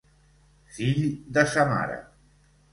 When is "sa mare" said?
1.53-2.03